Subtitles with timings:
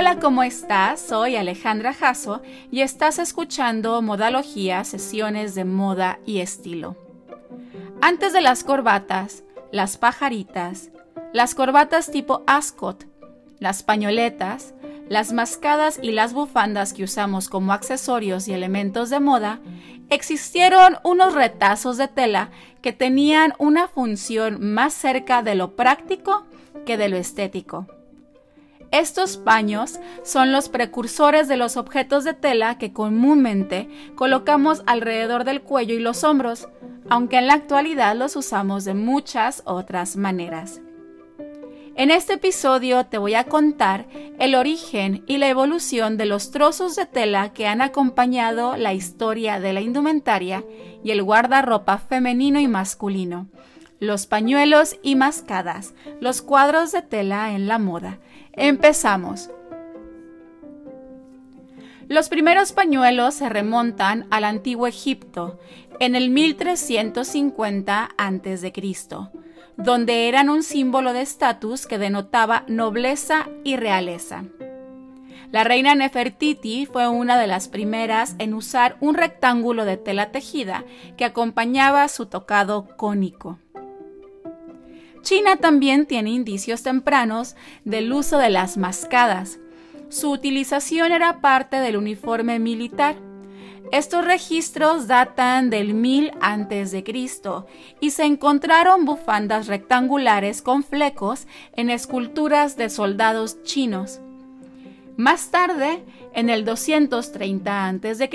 [0.00, 0.98] Hola, ¿cómo estás?
[0.98, 2.40] Soy Alejandra Jasso
[2.70, 6.96] y estás escuchando Modalogía, sesiones de moda y estilo.
[8.00, 10.88] Antes de las corbatas, las pajaritas,
[11.34, 13.06] las corbatas tipo ascot,
[13.58, 14.72] las pañoletas,
[15.10, 19.60] las mascadas y las bufandas que usamos como accesorios y elementos de moda,
[20.08, 22.48] existieron unos retazos de tela
[22.80, 26.46] que tenían una función más cerca de lo práctico
[26.86, 27.99] que de lo estético.
[28.92, 35.62] Estos paños son los precursores de los objetos de tela que comúnmente colocamos alrededor del
[35.62, 36.68] cuello y los hombros,
[37.08, 40.80] aunque en la actualidad los usamos de muchas otras maneras.
[41.94, 44.06] En este episodio te voy a contar
[44.38, 49.60] el origen y la evolución de los trozos de tela que han acompañado la historia
[49.60, 50.64] de la indumentaria
[51.04, 53.48] y el guardarropa femenino y masculino,
[53.98, 58.18] los pañuelos y mascadas, los cuadros de tela en la moda.
[58.52, 59.50] Empezamos.
[62.08, 65.60] Los primeros pañuelos se remontan al antiguo Egipto
[66.00, 68.72] en el 1350 a.C
[69.76, 74.44] donde eran un símbolo de estatus que denotaba nobleza y realeza.
[75.52, 80.84] La reina Nefertiti fue una de las primeras en usar un rectángulo de tela tejida
[81.16, 83.58] que acompañaba su tocado cónico.
[85.22, 89.58] China también tiene indicios tempranos del uso de las mascadas.
[90.08, 93.16] Su utilización era parte del uniforme militar
[93.92, 97.04] estos registros datan del 1000 a.C.
[98.00, 104.20] y se encontraron bufandas rectangulares con flecos en esculturas de soldados chinos.
[105.16, 108.30] Más tarde, en el 230 a.C.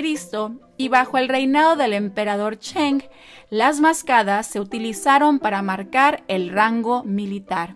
[0.78, 3.04] y bajo el reinado del emperador Cheng,
[3.50, 7.76] las mascadas se utilizaron para marcar el rango militar.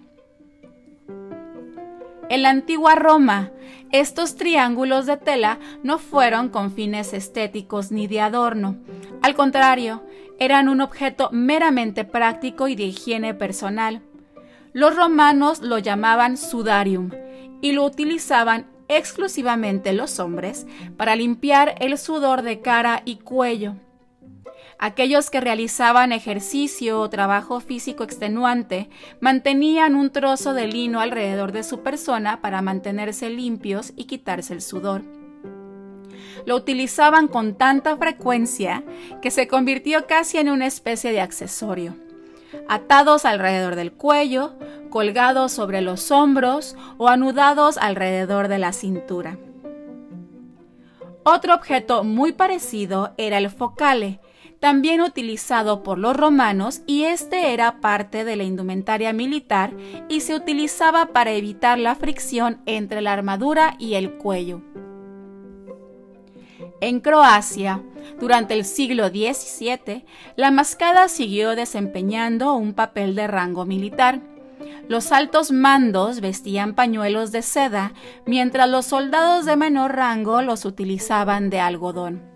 [2.29, 3.51] En la antigua Roma,
[3.91, 8.77] estos triángulos de tela no fueron con fines estéticos ni de adorno.
[9.23, 10.03] Al contrario,
[10.37, 14.01] eran un objeto meramente práctico y de higiene personal.
[14.73, 17.09] Los romanos lo llamaban sudarium
[17.61, 20.67] y lo utilizaban exclusivamente los hombres
[20.97, 23.75] para limpiar el sudor de cara y cuello.
[24.81, 28.89] Aquellos que realizaban ejercicio o trabajo físico extenuante
[29.19, 34.61] mantenían un trozo de lino alrededor de su persona para mantenerse limpios y quitarse el
[34.61, 35.03] sudor.
[36.45, 38.83] Lo utilizaban con tanta frecuencia
[39.21, 42.08] que se convirtió casi en una especie de accesorio.
[42.67, 44.53] Atados alrededor del cuello,
[44.89, 49.37] colgados sobre los hombros o anudados alrededor de la cintura.
[51.23, 54.19] Otro objeto muy parecido era el focale,
[54.59, 59.73] también utilizado por los romanos y este era parte de la indumentaria militar
[60.09, 64.61] y se utilizaba para evitar la fricción entre la armadura y el cuello.
[66.81, 67.81] En Croacia,
[68.19, 70.05] durante el siglo XVII,
[70.37, 74.21] la mascada siguió desempeñando un papel de rango militar.
[74.87, 77.93] Los altos mandos vestían pañuelos de seda,
[78.25, 82.28] mientras los soldados de menor rango los utilizaban de algodón.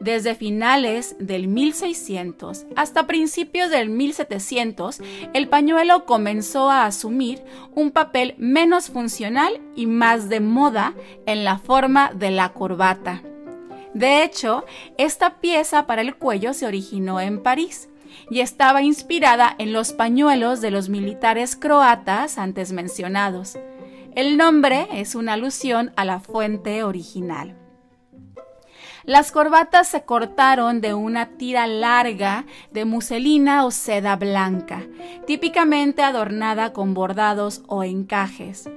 [0.00, 5.00] Desde finales del 1600 hasta principios del 1700,
[5.32, 7.42] el pañuelo comenzó a asumir
[7.74, 13.22] un papel menos funcional y más de moda en la forma de la corbata.
[13.94, 14.64] De hecho,
[14.98, 17.88] esta pieza para el cuello se originó en París
[18.28, 23.58] y estaba inspirada en los pañuelos de los militares croatas antes mencionados.
[24.14, 27.65] El nombre es una alusión a la fuente original.
[29.06, 34.82] Las corbatas se cortaron de una tira larga de muselina o seda blanca,
[35.28, 38.68] típicamente adornada con bordados o encajes.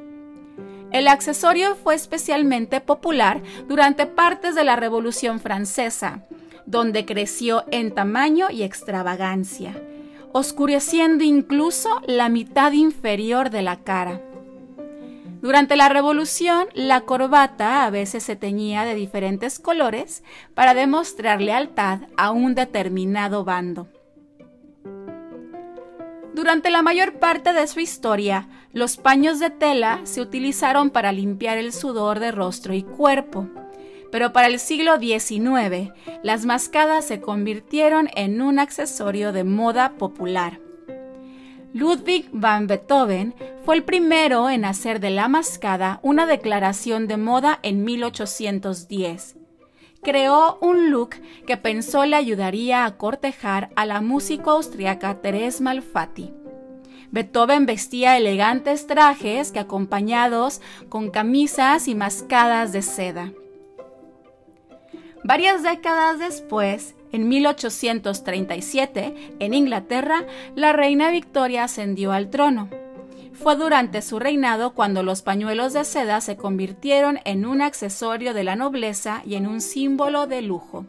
[0.91, 6.25] El accesorio fue especialmente popular durante partes de la Revolución Francesa,
[6.67, 9.81] donde creció en tamaño y extravagancia,
[10.31, 14.21] oscureciendo incluso la mitad inferior de la cara.
[15.41, 22.01] Durante la revolución, la corbata a veces se teñía de diferentes colores para demostrar lealtad
[22.17, 23.87] a un determinado bando.
[26.33, 31.57] Durante la mayor parte de su historia, los paños de tela se utilizaron para limpiar
[31.57, 33.47] el sudor de rostro y cuerpo.
[34.11, 40.59] Pero para el siglo XIX, las mascadas se convirtieron en un accesorio de moda popular.
[41.73, 47.59] Ludwig van Beethoven fue el primero en hacer de la mascada una declaración de moda
[47.61, 49.35] en 1810.
[50.01, 51.11] Creó un look
[51.45, 56.33] que pensó le ayudaría a cortejar a la músico austriaca Therese Malfatti.
[57.11, 63.31] Beethoven vestía elegantes trajes que acompañados con camisas y mascadas de seda.
[65.23, 70.25] Varias décadas después, en 1837, en Inglaterra,
[70.55, 72.69] la reina Victoria ascendió al trono.
[73.33, 78.43] Fue durante su reinado cuando los pañuelos de seda se convirtieron en un accesorio de
[78.43, 80.85] la nobleza y en un símbolo de lujo.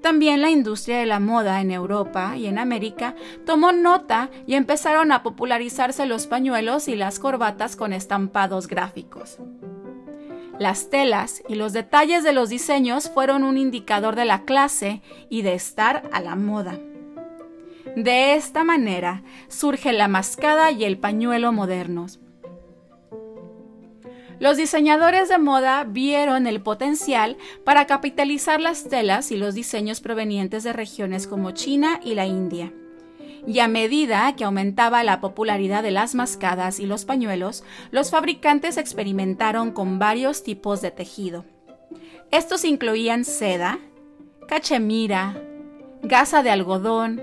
[0.00, 3.14] También la industria de la moda en Europa y en América
[3.46, 9.38] tomó nota y empezaron a popularizarse los pañuelos y las corbatas con estampados gráficos.
[10.58, 15.42] Las telas y los detalles de los diseños fueron un indicador de la clase y
[15.42, 16.78] de estar a la moda.
[17.96, 22.20] De esta manera surge la mascada y el pañuelo modernos.
[24.38, 30.64] Los diseñadores de moda vieron el potencial para capitalizar las telas y los diseños provenientes
[30.64, 32.72] de regiones como China y la India
[33.46, 38.76] y a medida que aumentaba la popularidad de las mascadas y los pañuelos, los fabricantes
[38.76, 41.44] experimentaron con varios tipos de tejido.
[42.30, 43.78] Estos incluían seda,
[44.48, 45.40] cachemira,
[46.02, 47.22] gasa de algodón,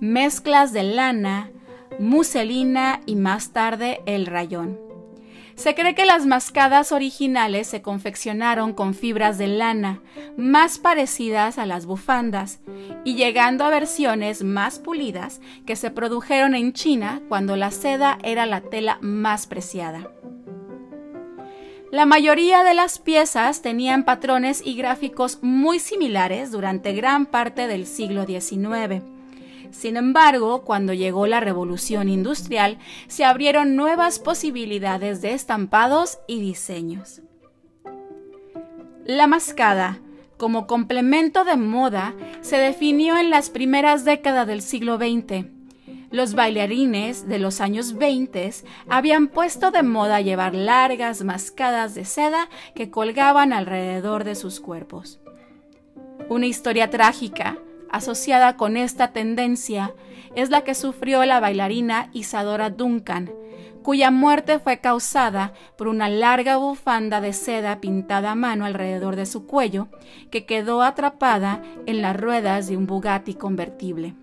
[0.00, 1.50] mezclas de lana,
[1.98, 4.85] muselina y más tarde el rayón.
[5.56, 10.02] Se cree que las mascadas originales se confeccionaron con fibras de lana,
[10.36, 12.60] más parecidas a las bufandas,
[13.04, 18.44] y llegando a versiones más pulidas que se produjeron en China cuando la seda era
[18.44, 20.10] la tela más preciada.
[21.90, 27.86] La mayoría de las piezas tenían patrones y gráficos muy similares durante gran parte del
[27.86, 29.15] siglo XIX
[29.70, 32.78] sin embargo, cuando llegó la revolución industrial,
[33.08, 37.22] se abrieron nuevas posibilidades de estampados y diseños.
[39.04, 40.00] La mascada,
[40.36, 45.46] como complemento de moda, se definió en las primeras décadas del siglo XX.
[46.10, 48.50] Los bailarines de los años 20
[48.88, 55.20] habían puesto de moda llevar largas mascadas de seda que colgaban alrededor de sus cuerpos.
[56.28, 57.58] Una historia trágica
[57.96, 59.94] asociada con esta tendencia
[60.34, 63.30] es la que sufrió la bailarina Isadora Duncan,
[63.82, 69.26] cuya muerte fue causada por una larga bufanda de seda pintada a mano alrededor de
[69.26, 69.88] su cuello,
[70.30, 74.14] que quedó atrapada en las ruedas de un Bugatti convertible.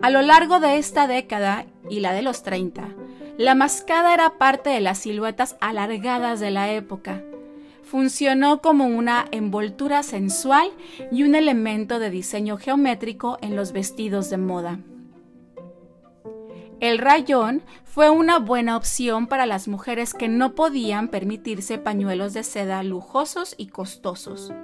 [0.00, 2.88] A lo largo de esta década y la de los 30,
[3.38, 7.22] la mascada era parte de las siluetas alargadas de la época,
[7.92, 10.70] funcionó como una envoltura sensual
[11.10, 14.78] y un elemento de diseño geométrico en los vestidos de moda.
[16.80, 22.44] El rayón fue una buena opción para las mujeres que no podían permitirse pañuelos de
[22.44, 24.54] seda lujosos y costosos.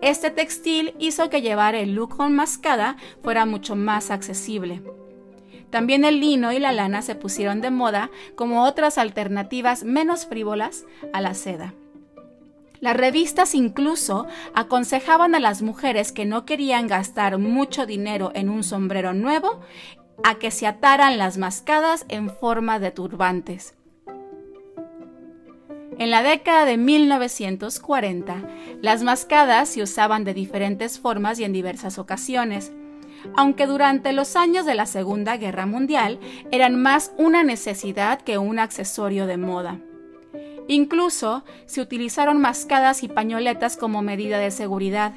[0.00, 4.80] Este textil hizo que llevar el look con mascada fuera mucho más accesible.
[5.70, 10.84] También el lino y la lana se pusieron de moda como otras alternativas menos frívolas
[11.12, 11.74] a la seda.
[12.84, 18.62] Las revistas incluso aconsejaban a las mujeres que no querían gastar mucho dinero en un
[18.62, 19.62] sombrero nuevo
[20.22, 23.74] a que se ataran las mascadas en forma de turbantes.
[25.96, 28.42] En la década de 1940,
[28.82, 32.70] las mascadas se usaban de diferentes formas y en diversas ocasiones,
[33.34, 36.20] aunque durante los años de la Segunda Guerra Mundial
[36.52, 39.80] eran más una necesidad que un accesorio de moda.
[40.68, 45.12] Incluso se utilizaron mascadas y pañoletas como medida de seguridad.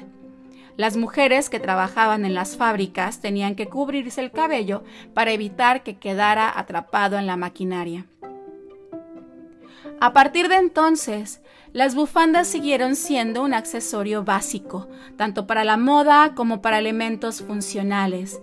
[0.76, 5.96] Las mujeres que trabajaban en las fábricas tenían que cubrirse el cabello para evitar que
[5.96, 8.06] quedara atrapado en la maquinaria.
[10.00, 11.40] A partir de entonces,
[11.72, 18.40] las bufandas siguieron siendo un accesorio básico, tanto para la moda como para elementos funcionales,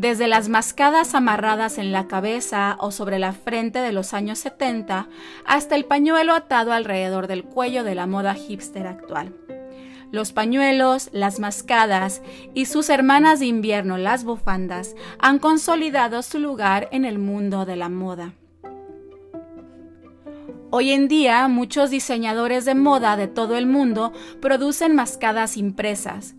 [0.00, 5.08] desde las mascadas amarradas en la cabeza o sobre la frente de los años 70
[5.44, 9.34] hasta el pañuelo atado alrededor del cuello de la moda hipster actual.
[10.12, 12.22] Los pañuelos, las mascadas
[12.54, 17.74] y sus hermanas de invierno, las bufandas, han consolidado su lugar en el mundo de
[17.74, 18.34] la moda.
[20.70, 26.36] Hoy en día muchos diseñadores de moda de todo el mundo producen mascadas impresas.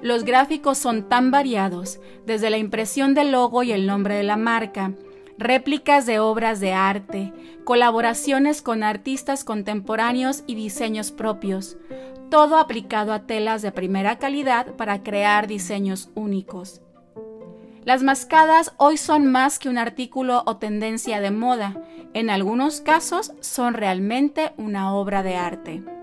[0.00, 4.36] Los gráficos son tan variados, desde la impresión del logo y el nombre de la
[4.36, 4.92] marca,
[5.38, 7.32] réplicas de obras de arte,
[7.64, 11.76] colaboraciones con artistas contemporáneos y diseños propios,
[12.30, 16.80] todo aplicado a telas de primera calidad para crear diseños únicos.
[17.84, 21.76] Las mascadas hoy son más que un artículo o tendencia de moda,
[22.14, 25.97] en algunos casos son realmente una obra de arte.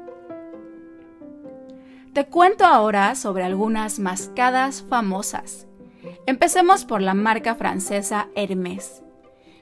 [2.16, 5.68] Te cuento ahora sobre algunas mascadas famosas.
[6.26, 9.04] Empecemos por la marca francesa Hermès.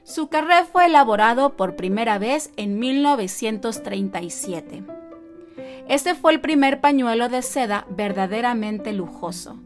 [0.04, 4.84] Su carré fue elaborado por primera vez en 1937.
[5.88, 9.58] Este fue el primer pañuelo de seda verdaderamente lujoso.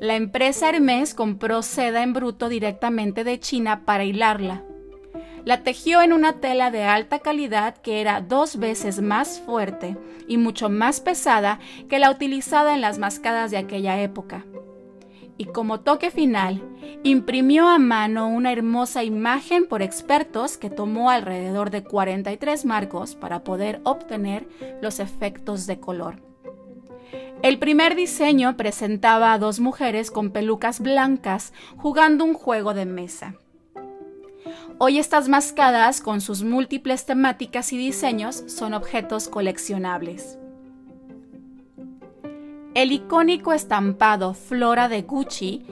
[0.00, 4.64] La empresa Hermès compró seda en bruto directamente de China para hilarla.
[5.46, 9.96] La tejió en una tela de alta calidad que era dos veces más fuerte
[10.28, 14.44] y mucho más pesada que la utilizada en las mascadas de aquella época
[15.38, 16.62] y como toque final,
[17.02, 23.44] imprimió a mano una hermosa imagen por expertos que tomó alrededor de 43 marcos para
[23.44, 24.48] poder obtener
[24.80, 26.22] los efectos de color.
[27.42, 33.34] El primer diseño presentaba a dos mujeres con pelucas blancas jugando un juego de mesa.
[34.78, 40.38] Hoy estas mascadas, con sus múltiples temáticas y diseños, son objetos coleccionables.
[42.74, 45.64] El icónico estampado Flora de Gucci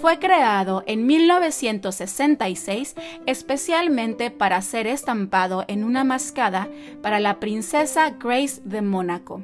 [0.00, 2.94] fue creado en 1966
[3.26, 6.68] especialmente para ser estampado en una mascada
[7.02, 9.42] para la princesa Grace de Mónaco.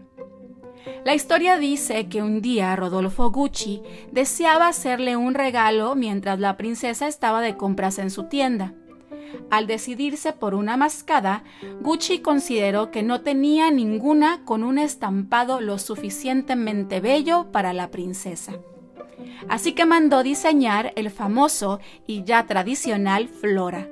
[1.05, 3.83] La historia dice que un día Rodolfo Gucci
[4.13, 8.75] deseaba hacerle un regalo mientras la princesa estaba de compras en su tienda.
[9.51, 11.45] Al decidirse por una mascada,
[11.81, 18.55] Gucci consideró que no tenía ninguna con un estampado lo suficientemente bello para la princesa.
[19.49, 23.89] Así que mandó diseñar el famoso y ya tradicional Flora,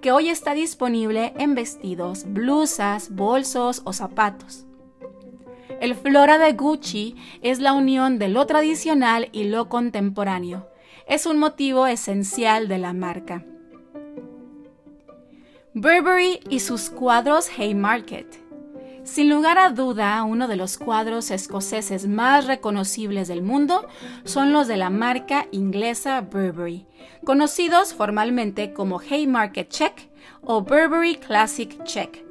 [0.00, 4.66] que hoy está disponible en vestidos, blusas, bolsos o zapatos.
[5.80, 10.68] El Flora de Gucci es la unión de lo tradicional y lo contemporáneo.
[11.06, 13.44] Es un motivo esencial de la marca.
[15.72, 18.26] Burberry y sus cuadros Haymarket.
[19.04, 23.86] Sin lugar a duda, uno de los cuadros escoceses más reconocibles del mundo
[24.24, 26.88] son los de la marca inglesa Burberry,
[27.24, 30.10] conocidos formalmente como Haymarket Check
[30.42, 32.24] o Burberry Classic Check.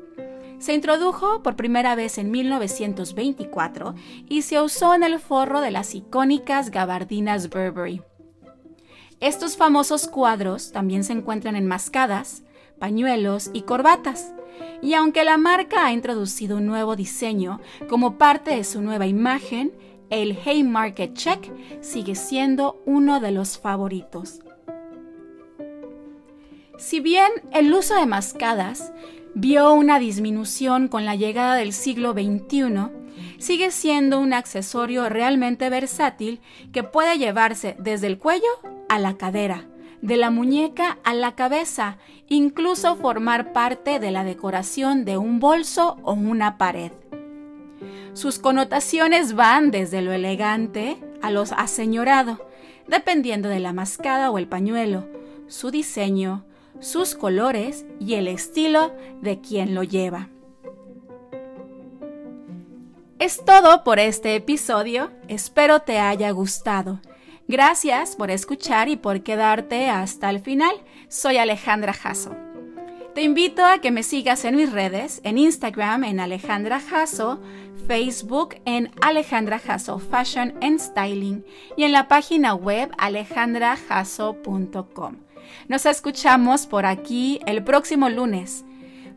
[0.60, 3.96] Se introdujo por primera vez en 1924
[4.27, 8.01] y se usó en el forro de las icónicas gabardinas Burberry.
[9.22, 12.43] Estos famosos cuadros también se encuentran enmascadas,
[12.79, 14.33] pañuelos y corbatas.
[14.81, 19.74] Y aunque la marca ha introducido un nuevo diseño como parte de su nueva imagen,
[20.09, 24.39] el Haymarket Check sigue siendo uno de los favoritos.
[26.77, 28.93] Si bien el uso de mascadas
[29.36, 32.89] vio una disminución con la llegada del siglo XXI,
[33.38, 36.39] sigue siendo un accesorio realmente versátil
[36.71, 38.48] que puede llevarse desde el cuello
[38.88, 39.67] a la cadera,
[40.01, 45.97] de la muñeca a la cabeza, incluso formar parte de la decoración de un bolso
[46.03, 46.91] o una pared.
[48.13, 52.45] Sus connotaciones van desde lo elegante a lo aseñorado,
[52.87, 55.07] dependiendo de la mascada o el pañuelo,
[55.47, 56.45] su diseño,
[56.79, 60.29] sus colores y el estilo de quien lo lleva.
[63.19, 67.01] Es todo por este episodio, espero te haya gustado.
[67.49, 70.75] Gracias por escuchar y por quedarte hasta el final.
[71.07, 72.35] Soy Alejandra Jasso.
[73.15, 77.41] Te invito a que me sigas en mis redes, en Instagram en Alejandra Jasso,
[77.87, 81.43] Facebook en Alejandra Jasso Fashion and Styling
[81.75, 85.15] y en la página web alejandrajasso.com.
[85.67, 88.63] Nos escuchamos por aquí el próximo lunes.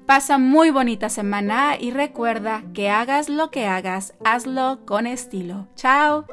[0.06, 5.66] Pasa muy bonita semana y recuerda que hagas lo que hagas, hazlo con estilo.
[5.76, 6.24] Chao.